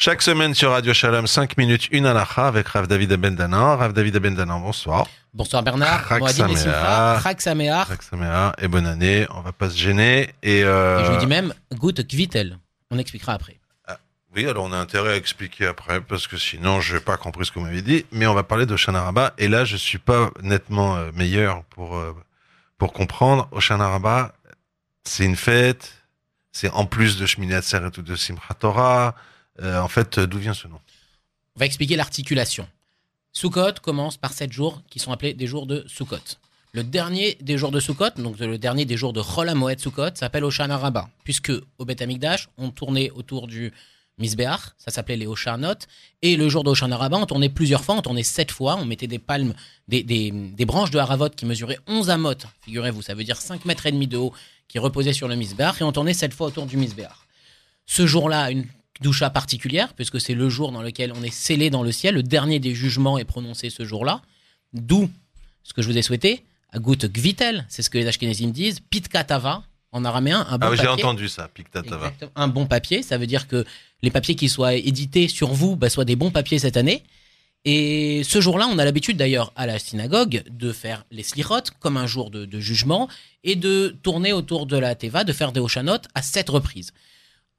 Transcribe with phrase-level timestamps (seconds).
[0.00, 3.76] Chaque semaine sur Radio Shalom, 5 minutes, une alacha avec Rav David Abendanan.
[3.76, 5.08] Rav David Abendanan, bonsoir.
[5.34, 6.12] Bonsoir Bernard.
[6.12, 6.32] Et
[7.40, 7.88] Sameach.
[8.58, 9.26] Et bonne année.
[9.30, 10.32] On va pas se gêner.
[10.44, 12.58] Et, euh, Et je vous dis même, Gut Kvitel.
[12.92, 13.58] On expliquera après.
[14.36, 17.46] Oui, alors on a intérêt à expliquer après, parce que sinon je n'ai pas compris
[17.46, 18.06] ce que vous m'avez dit.
[18.12, 21.96] Mais on va parler de Rabbah Et là, je suis pas nettement euh, meilleur pour,
[21.96, 22.14] euh,
[22.76, 23.48] pour comprendre.
[23.50, 24.32] Oshana Rabbah,
[25.02, 25.92] c'est une fête.
[26.52, 29.16] C'est en plus de Shmini Atzeret ou de Simchat Torah.
[29.60, 30.80] Euh, en fait, d'où vient ce nom?
[31.56, 32.68] On va expliquer l'articulation.
[33.32, 36.16] Sukkot commence par sept jours qui sont appelés des jours de Sukkot.
[36.72, 40.14] Le dernier des jours de Sukkot, donc le dernier des jours de Chol HaMoed Sukkot,
[40.14, 43.72] s'appelle Oshana Rabbah, puisque au Beth Amikdash, on tournait autour du
[44.18, 45.78] Misbeach, ça s'appelait les Oshanot,
[46.22, 49.06] et le jour d'Oshana Rabbah, on tournait plusieurs fois, on tournait sept fois, on mettait
[49.06, 49.54] des palmes,
[49.86, 53.92] des, branches de Haravot qui mesuraient 11 amot, figurez-vous, ça veut dire 5 mètres et
[53.92, 54.32] demi de haut,
[54.66, 57.08] qui reposaient sur le Misbeach, et on tournait sept fois autour du Misbeach.
[57.86, 58.66] Ce jour-là, une
[59.00, 62.22] doucha particulière, puisque c'est le jour dans lequel on est scellé dans le ciel, le
[62.22, 64.22] dernier des jugements est prononcé ce jour-là,
[64.72, 65.10] d'où
[65.62, 69.62] ce que je vous ai souhaité, Agut Gvitel, c'est ce que les Ashkenazim disent, Pitkatava,
[69.92, 71.04] en araméen, un bon Ah oui, j'ai papier.
[71.04, 71.48] entendu ça.
[71.58, 72.30] Exactement.
[72.36, 73.64] Un bon papier, ça veut dire que
[74.02, 77.02] les papiers qui soient édités sur vous bah, soient des bons papiers cette année.
[77.64, 81.96] Et ce jour-là, on a l'habitude d'ailleurs à la synagogue de faire les slichot comme
[81.96, 83.08] un jour de, de jugement
[83.44, 86.92] et de tourner autour de la teva, de faire des Oshanot à sept reprises.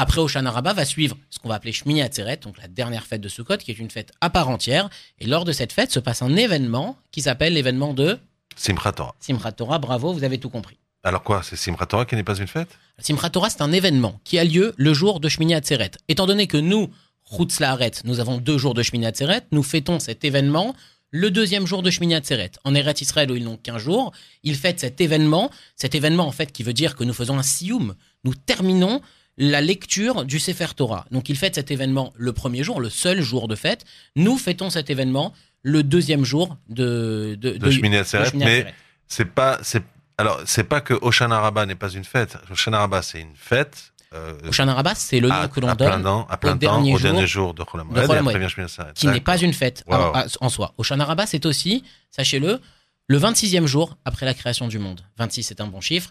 [0.00, 3.20] Après Oshana Rabbah va suivre ce qu'on va appeler Shmini Atzeret, donc la dernière fête
[3.20, 4.88] de Sukkot, qui est une fête à part entière.
[5.18, 8.16] Et lors de cette fête se passe un événement qui s'appelle l'événement de
[8.54, 9.16] Simchat Torah.
[9.18, 9.78] Simchat Torah.
[9.78, 10.78] Bravo, vous avez tout compris.
[11.02, 12.68] Alors quoi, c'est Simchat Torah qui n'est pas une fête?
[13.00, 15.90] Simchat Torah, c'est un événement qui a lieu le jour de Shmini Atzeret.
[16.06, 16.90] Étant donné que nous,
[17.28, 20.76] Chutz Laaret, nous avons deux jours de Shmini Atzeret, nous fêtons cet événement
[21.10, 22.52] le deuxième jour de Shmini Atzeret.
[22.62, 24.12] En Eretz Israël, où ils n'ont qu'un jour,
[24.44, 27.42] ils fêtent cet événement, cet événement en fait qui veut dire que nous faisons un
[27.42, 29.00] sioum, nous terminons
[29.38, 31.06] la lecture du Sefer Torah.
[31.10, 33.84] Donc ils fêtent cet événement le premier jour, le seul jour de fête.
[34.16, 38.74] Nous fêtons cet événement le deuxième jour de, de, De Shmini Atzeret, Shmini mais.
[39.06, 39.82] C'est pas, c'est,
[40.18, 42.36] alors, c'est pas que Oshana Rabbah n'est pas une fête.
[42.50, 43.92] Oshana Rabbah, c'est une fête.
[44.12, 46.98] Euh, Oshana Rabbah, c'est le nom à, que l'on donne à plein temps, dernier au
[46.98, 50.12] jour dernier jour de Chol de qui n'est pas une fête Wow.
[50.40, 50.74] en soi.
[50.78, 52.60] Oshana Rabbah, c'est aussi, sachez-le,
[53.06, 55.00] le 26e jour après la création du monde.
[55.16, 56.10] 26, c'est un bon chiffre.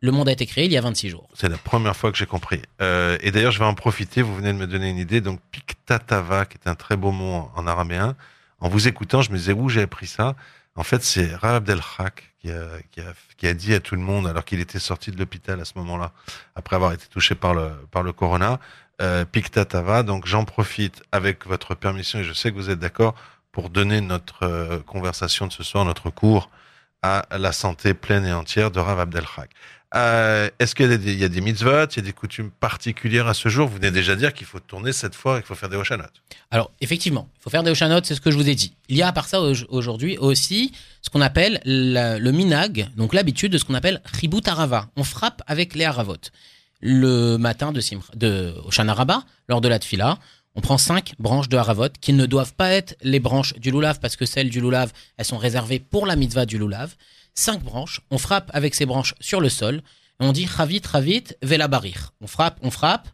[0.00, 1.28] Le monde a été créé il y a 26 jours.
[1.34, 2.60] C'est la première fois que j'ai compris.
[2.82, 4.22] Euh, et d'ailleurs, je vais en profiter.
[4.22, 5.20] Vous venez de me donner une idée.
[5.20, 8.14] Donc, Piktatava, qui est un très beau mot en, en araméen.
[8.60, 10.36] En vous écoutant, je me disais où j'ai appris ça?
[10.76, 14.44] En fait, c'est Rav Abdelhak qui a, qui, a, dit à tout le monde, alors
[14.44, 16.12] qu'il était sorti de l'hôpital à ce moment-là,
[16.54, 18.60] après avoir été touché par le, par le corona,
[19.00, 20.02] euh, Piktatava.
[20.02, 23.14] Donc, j'en profite avec votre permission, et je sais que vous êtes d'accord,
[23.52, 26.50] pour donner notre euh, conversation de ce soir, notre cours
[27.02, 29.50] à la santé pleine et entière de Rav Abdelhak.
[29.94, 33.48] Euh, Est-ce qu'il y, a des- mitzvot, il y a des coutumes particulières à ce
[33.48, 33.68] jour?
[33.68, 36.04] Vous venez déjà dire qu'il faut tourner cette fois et qu'il faut faire des Hoshanot.
[36.50, 38.74] Alors, effectivement, il faut faire des Oshanot, c'est ce que je vous ai dit.
[38.88, 43.14] Il y a à part ça au- aujourd'hui aussi ce qu'on appelle le minag, donc
[43.14, 44.88] l'habitude de ce qu'on appelle Chibut Arava.
[44.96, 46.16] On frappe avec les Haravot.
[46.80, 48.54] Le matin de, Simra, de
[49.48, 50.18] lors de la Tfila,
[50.56, 54.00] on prend cinq branches de Haravot qui ne doivent pas être les branches du Lulav
[54.00, 56.96] parce que celles du Lulav, elles sont réservées pour la mitzvah du Lulav.
[57.34, 59.82] Cinq branches, on frappe avec ces branches sur le sol
[60.18, 62.14] et on dit Chavit, Chavit, Vela Barir.
[62.22, 63.08] On frappe, on frappe,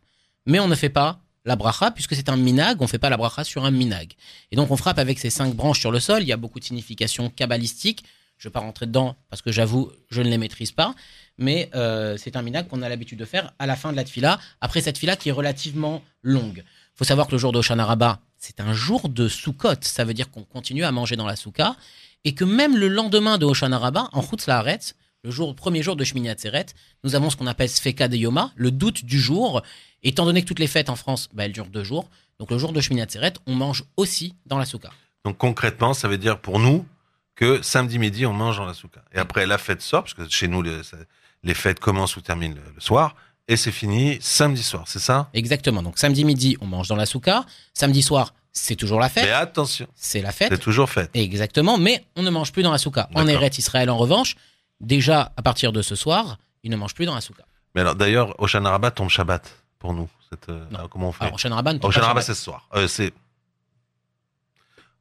[0.47, 3.11] mais on ne fait pas la bracha puisque c'est un minag, on ne fait pas
[3.11, 4.13] la bracha sur un minag.
[4.53, 6.61] Et donc on frappe avec ces cinq branches sur le sol, il y a beaucoup
[6.61, 8.05] de significations kabbalistiques.
[8.39, 10.95] Je ne vais pas rentrer dedans parce que j'avoue, je ne les maîtrise pas.
[11.39, 14.05] Mais euh, c'est un minag qu'on a l'habitude de faire à la fin de la
[14.05, 16.63] tfila, après cette tfila qui est relativement longue.
[16.95, 19.83] Faut savoir que le jour d'Oshana Rabbah, c'est un jour de Sukkot.
[19.83, 21.77] Ça veut dire qu'on continue à manger dans la souka.
[22.25, 24.95] Et que même le lendemain de Oshana Rabbah, en Chutz Laaretz,
[25.25, 26.67] le premier jour de Shmini Atzeret,
[27.05, 29.63] nous avons ce qu'on appelle Sfeka de Yoma, le doute du jour.
[30.03, 32.09] Étant donné que toutes les fêtes en France, bah, elles durent deux jours.
[32.39, 34.91] Donc le jour de Shmini Atzeret, on mange aussi dans la souka.
[35.25, 36.85] Donc concrètement, ça veut dire pour nous
[37.35, 39.03] que samedi midi, on mange dans la souka.
[39.13, 42.81] Et après, la fête sort, parce que chez nous, les fêtes commencent ou terminent le
[42.81, 43.15] soir,
[43.49, 45.29] et c'est fini samedi soir, c'est ça?
[45.35, 45.83] Exactement.
[45.83, 47.45] Donc samedi midi, on mange dans la souka.
[47.75, 49.31] Samedi soir, c'est toujours la Mais fête.
[49.33, 50.61] attention, C'est la c'est fête.
[50.61, 51.11] toujours fête.
[51.15, 51.79] Exactement.
[51.79, 53.09] Mais on ne mange plus dans la souka.
[53.15, 53.27] En.
[53.27, 54.37] Eretz Israël, en revanche,
[54.81, 57.45] déjà à partir de ce soir, ils ne mangent plus dans la souka.
[57.75, 60.09] Mais alors d'ailleurs, Oshana Rabbah tombe Shabbat pour nous.
[60.31, 62.69] Cette, euh, comment on fait Alors, Oshana Rabbah c'est ce soir.
[62.75, 63.13] Euh, c'est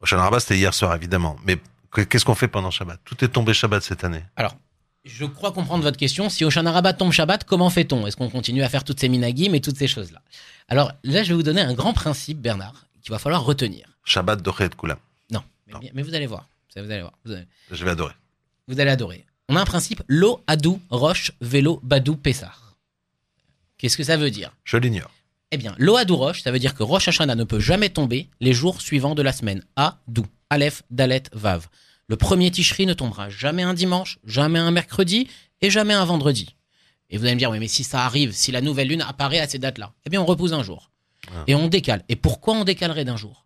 [0.01, 1.37] Oshana Rabbah, c'était hier soir, évidemment.
[1.45, 1.57] Mais
[1.91, 2.99] que- qu'est-ce qu'on fait pendant Shabbat?
[3.05, 4.23] Tout est tombé Shabbat cette année.
[4.35, 4.55] Alors,
[5.03, 6.29] je crois comprendre votre question.
[6.29, 8.05] Si Oshana Rabbah tombe Shabbat, comment fait-on?
[8.07, 10.21] Est-ce qu'on continue à faire toutes ces minagim et toutes ces choses-là?
[10.67, 13.87] Alors là, je vais vous donner un grand principe, Bernard, qu'il va falloir retenir.
[14.05, 14.99] Shabbat Dochet Kula.
[15.31, 15.79] Non, mais, Non.
[15.79, 16.47] bien- mais vous allez voir.
[16.75, 17.13] Vous allez voir.
[17.25, 18.13] Vous allez, Je vais adorer.
[18.67, 19.25] vous allez adorer.
[19.49, 22.77] On a un principe lo, adou, roche, vélo, badou, pessar.
[23.77, 24.51] Qu'est-ce que ça veut dire?
[24.63, 25.11] Je l'ignore.
[25.53, 28.53] Eh bien, l'Ohadou Rosh, ça veut dire que Rosh Hashanah ne peut jamais tomber les
[28.53, 29.61] jours suivants de la semaine.
[29.75, 31.67] Adou, Aleph, Dalet, Vav.
[32.07, 35.27] Le premier Tishri ne tombera jamais un dimanche, jamais un mercredi
[35.61, 36.55] et jamais un vendredi.
[37.09, 39.39] Et vous allez me dire, oui, mais si ça arrive, si la nouvelle lune apparaît
[39.39, 40.91] à ces dates-là, eh bien, on repousse un jour.
[41.27, 41.43] Ah.
[41.47, 42.03] Et on décale.
[42.09, 43.45] Et pourquoi on décalerait d'un jour?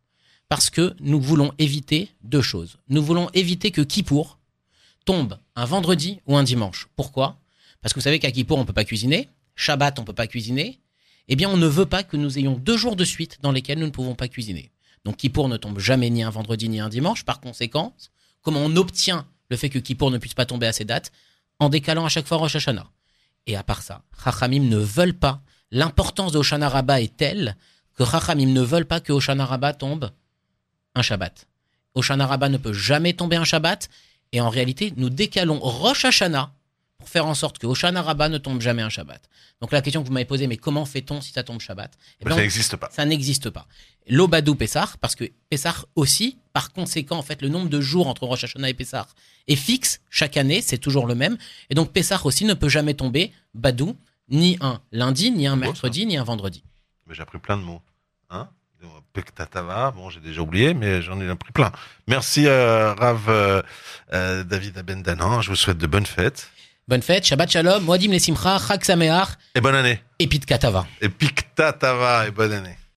[0.49, 2.77] Parce que nous voulons éviter deux choses.
[2.89, 4.39] Nous voulons éviter que Kippour
[5.03, 6.87] tombe un vendredi ou un dimanche.
[6.95, 7.39] Pourquoi?
[7.81, 9.29] Parce que vous savez qu'à Kippour, on peut pas cuisiner.
[9.55, 10.79] Shabbat, on peut pas cuisiner.
[11.27, 13.79] Eh bien, on ne veut pas que nous ayons deux jours de suite dans lesquels
[13.79, 14.71] nous ne pouvons pas cuisiner.
[15.05, 17.25] Donc, Kippour ne tombe jamais ni un vendredi ni un dimanche.
[17.25, 17.95] Par conséquent,
[18.45, 21.11] comment on obtient le fait que Kippour ne puisse pas tomber à ces dates
[21.59, 22.87] En décalant à chaque fois Rosh Hashanah.
[23.47, 25.41] Et à part ça, Chachamim ne veulent pas.
[25.71, 27.57] L'importance de Hoshana Rabbah est telle
[27.95, 30.11] que Chachamim ne veulent pas que Hoshana Rabbah tombe
[30.93, 31.47] un Shabbat.
[31.95, 33.89] Hoshana Rabbah ne peut jamais tomber un Shabbat.
[34.31, 36.53] Et en réalité, nous décalons Rosh Hashanah
[37.05, 39.29] pour faire en sorte que Hoshana Rabbah ne tombe jamais un Shabbat.
[39.61, 42.25] Donc la question que vous m'avez posée, mais comment fait-on si ça tombe Shabbat Eh
[42.25, 42.89] ben, ça n'existe pas.
[42.91, 43.67] ça n'existe pas.
[44.09, 48.25] L'Obadou Pessah, parce que Pessah aussi, par conséquent, en fait, le nombre de jours entre
[48.25, 49.05] Rosh Hashanah et Pessah
[49.47, 51.37] est fixe chaque année, c'est toujours le même.
[51.69, 53.95] Et donc Pessah aussi ne peut jamais tomber Badou,
[54.29, 56.63] ni un lundi, ni un mercredi, ni un vendredi.
[57.05, 57.83] Mais j'ai appris plein de mots.
[58.31, 58.49] Hein
[59.13, 61.71] Pektatava, bon, j'ai déjà oublié, mais j'en ai appris plein.
[62.07, 63.61] Merci, euh, Rav euh,
[64.13, 65.41] euh, David Abendanan.
[65.41, 66.49] Je vous souhaite de bonnes fêtes.
[66.87, 69.99] Bonne fête, Shabbat Shalom, Moadim les Simcha, Chag Sameach, Et bonne année.
[70.19, 70.85] et Pit Katava.
[71.01, 72.77] Et Piktatava et bonne année.